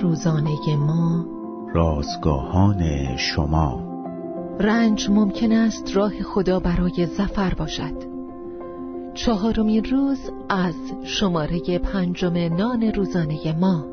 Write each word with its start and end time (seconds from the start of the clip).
روزانه 0.00 0.76
ما. 0.76 1.26
رازگاهان 1.74 3.16
شما. 3.16 3.82
رنج 4.60 5.10
ممکن 5.10 5.52
است 5.52 5.96
راه 5.96 6.22
خدا 6.22 6.60
برای 6.60 7.06
زفر 7.06 7.54
باشد. 7.54 7.94
چهارمین 9.14 9.84
روز 9.84 10.18
از 10.48 10.74
شماره 11.04 11.78
پنجم 11.78 12.36
نان 12.56 12.82
روزانه 12.82 13.58
ما. 13.60 13.84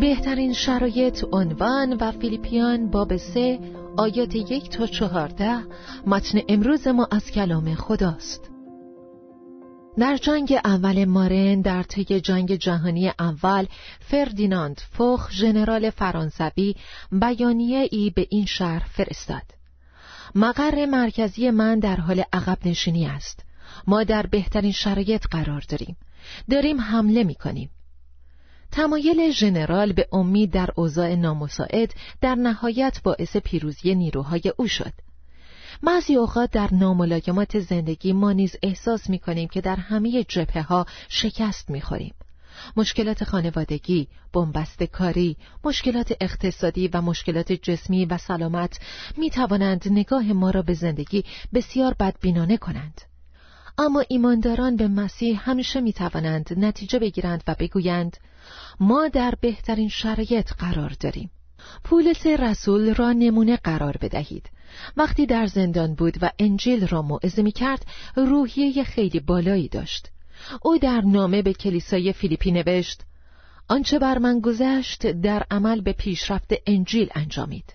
بهترین 0.00 0.52
شرایط 0.52 1.24
عنوان 1.32 1.96
و 2.00 2.12
فیلیپیان 2.12 2.90
باب 2.90 3.16
سه 3.16 3.58
آیات 3.96 4.34
یک 4.34 4.70
تا 4.70 4.86
چهارده 4.86 5.58
متن 6.06 6.38
امروز 6.48 6.88
ما 6.88 7.08
از 7.10 7.30
کلام 7.30 7.74
خداست. 7.74 8.50
در 9.98 10.16
جنگ 10.16 10.60
اول 10.64 11.04
مارن 11.04 11.60
در 11.60 11.82
طی 11.82 12.20
جنگ 12.20 12.54
جهانی 12.54 13.08
اول 13.18 13.66
فردیناند 14.00 14.80
فوخ 14.92 15.30
ژنرال 15.32 15.90
فرانسوی 15.90 16.74
بیانیه 17.12 17.88
ای 17.90 18.10
به 18.10 18.26
این 18.30 18.46
شهر 18.46 18.86
فرستاد. 18.90 19.42
مقر 20.34 20.86
مرکزی 20.86 21.50
من 21.50 21.78
در 21.78 21.96
حال 21.96 22.24
عقب 22.32 22.58
نشینی 22.64 23.06
است. 23.06 23.44
ما 23.86 24.04
در 24.04 24.26
بهترین 24.26 24.72
شرایط 24.72 25.26
قرار 25.30 25.64
داریم. 25.68 25.96
داریم 26.50 26.80
حمله 26.80 27.24
می 27.24 27.34
کنیم. 27.34 27.70
تمایل 28.72 29.30
ژنرال 29.30 29.92
به 29.92 30.08
امید 30.12 30.50
در 30.50 30.70
اوضاع 30.76 31.14
نامساعد 31.14 31.94
در 32.20 32.34
نهایت 32.34 33.00
باعث 33.02 33.36
پیروزی 33.36 33.94
نیروهای 33.94 34.52
او 34.56 34.68
شد. 34.68 34.92
بعضی 35.82 36.16
اوقات 36.16 36.50
در 36.50 36.68
ناملایمات 36.74 37.58
زندگی 37.58 38.12
ما 38.12 38.32
نیز 38.32 38.56
احساس 38.62 39.10
می 39.10 39.18
کنیم 39.18 39.48
که 39.48 39.60
در 39.60 39.76
همه 39.76 40.24
جبهه 40.24 40.62
ها 40.62 40.86
شکست 41.08 41.70
می 41.70 41.80
خوریم. 41.80 42.14
مشکلات 42.76 43.24
خانوادگی، 43.24 44.08
بنبست 44.32 44.82
کاری، 44.82 45.36
مشکلات 45.64 46.12
اقتصادی 46.20 46.88
و 46.88 47.00
مشکلات 47.00 47.52
جسمی 47.52 48.06
و 48.06 48.18
سلامت 48.18 48.78
می 49.16 49.30
توانند 49.30 49.88
نگاه 49.90 50.32
ما 50.32 50.50
را 50.50 50.62
به 50.62 50.74
زندگی 50.74 51.24
بسیار 51.54 51.94
بدبینانه 52.00 52.56
کنند. 52.56 53.00
اما 53.78 54.04
ایمانداران 54.08 54.76
به 54.76 54.88
مسیح 54.88 55.50
همیشه 55.50 55.80
می 55.80 55.92
توانند 55.92 56.54
نتیجه 56.56 56.98
بگیرند 56.98 57.42
و 57.46 57.56
بگویند 57.58 58.16
ما 58.80 59.08
در 59.08 59.34
بهترین 59.40 59.88
شرایط 59.88 60.52
قرار 60.52 60.96
داریم. 61.00 61.30
پولس 61.84 62.26
رسول 62.26 62.94
را 62.94 63.12
نمونه 63.12 63.56
قرار 63.56 63.96
بدهید. 63.96 64.50
وقتی 64.96 65.26
در 65.26 65.46
زندان 65.46 65.94
بود 65.94 66.18
و 66.22 66.30
انجیل 66.38 66.86
را 66.86 67.02
موعظه 67.02 67.42
می 67.42 67.52
کرد 67.52 67.86
روحیه 68.16 68.84
خیلی 68.84 69.20
بالایی 69.20 69.68
داشت. 69.68 70.08
او 70.62 70.78
در 70.78 71.00
نامه 71.00 71.42
به 71.42 71.52
کلیسای 71.52 72.12
فیلیپی 72.12 72.52
نوشت 72.52 73.02
آنچه 73.68 73.98
بر 73.98 74.18
من 74.18 74.40
گذشت 74.40 75.06
در 75.06 75.42
عمل 75.50 75.80
به 75.80 75.92
پیشرفت 75.92 76.54
انجیل 76.66 77.08
انجامید. 77.14 77.74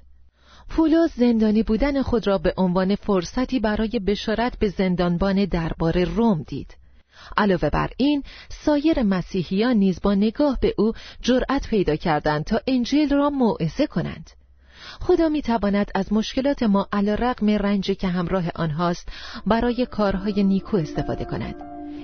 پولس 0.69 1.15
زندانی 1.15 1.63
بودن 1.63 2.01
خود 2.01 2.27
را 2.27 2.37
به 2.37 2.53
عنوان 2.57 2.95
فرصتی 2.95 3.59
برای 3.59 3.99
بشارت 3.99 4.59
به 4.59 4.69
زندانبان 4.69 5.45
دربار 5.45 6.03
روم 6.03 6.43
دید. 6.47 6.77
علاوه 7.37 7.69
بر 7.69 7.89
این 7.97 8.23
سایر 8.49 9.03
مسیحیان 9.03 9.77
نیز 9.77 9.99
با 10.01 10.15
نگاه 10.15 10.57
به 10.61 10.73
او 10.77 10.93
جرأت 11.21 11.67
پیدا 11.67 11.95
کردند 11.95 12.43
تا 12.43 12.61
انجیل 12.67 13.13
را 13.13 13.29
موعظه 13.29 13.87
کنند 13.87 14.29
خدا 15.01 15.29
می 15.29 15.41
تواند 15.41 15.91
از 15.95 16.13
مشکلات 16.13 16.63
ما 16.63 16.87
علا 16.93 17.15
رقم 17.15 17.49
رنجی 17.49 17.95
که 17.95 18.07
همراه 18.07 18.43
آنهاست 18.55 19.07
برای 19.47 19.85
کارهای 19.85 20.43
نیکو 20.43 20.77
استفاده 20.77 21.25
کند 21.25 21.55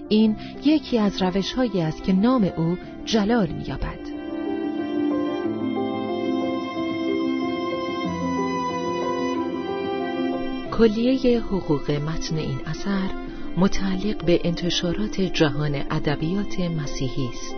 این 0.09 0.38
یکی 0.66 1.00
از 1.00 1.22
روش 1.22 1.54
هایی 1.54 1.81
است 1.81 2.04
که 2.04 2.14
نام 2.14 2.52
او 2.58 2.78
جلال 3.06 3.48
می 3.48 3.64
یابد. 3.64 4.20
کلیه 10.72 11.40
حقوق 11.40 11.92
متن 11.92 12.38
این 12.38 12.59
اثر 12.66 13.09
متعلق 13.58 14.25
به 14.25 14.42
انتشارات 14.44 15.22
جهان 15.22 15.75
ادبیات 15.75 16.59
مسیحی 16.59 17.30
است. 17.34 17.56